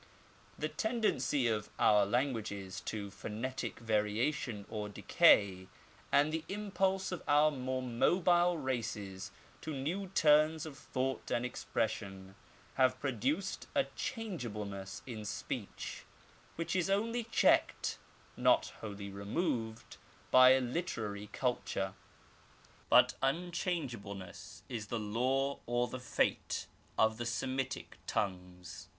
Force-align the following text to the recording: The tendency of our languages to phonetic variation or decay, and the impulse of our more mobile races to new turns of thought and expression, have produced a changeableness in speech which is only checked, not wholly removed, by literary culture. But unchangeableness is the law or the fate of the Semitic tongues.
The 0.57 0.67
tendency 0.67 1.45
of 1.45 1.69
our 1.77 2.07
languages 2.07 2.81
to 2.85 3.11
phonetic 3.11 3.77
variation 3.79 4.65
or 4.67 4.89
decay, 4.89 5.67
and 6.11 6.33
the 6.33 6.43
impulse 6.49 7.11
of 7.11 7.21
our 7.27 7.51
more 7.51 7.83
mobile 7.83 8.57
races 8.57 9.29
to 9.61 9.75
new 9.75 10.07
turns 10.07 10.65
of 10.65 10.75
thought 10.75 11.29
and 11.29 11.45
expression, 11.45 12.33
have 12.77 12.99
produced 12.99 13.67
a 13.75 13.83
changeableness 13.95 15.03
in 15.05 15.23
speech 15.23 16.03
which 16.55 16.75
is 16.75 16.89
only 16.89 17.25
checked, 17.25 17.99
not 18.35 18.73
wholly 18.81 19.11
removed, 19.11 19.97
by 20.31 20.57
literary 20.57 21.27
culture. 21.27 21.93
But 22.89 23.13
unchangeableness 23.21 24.63
is 24.67 24.87
the 24.87 24.97
law 24.99 25.59
or 25.67 25.87
the 25.87 25.99
fate 25.99 26.65
of 26.97 27.19
the 27.19 27.25
Semitic 27.27 27.97
tongues. 28.07 28.87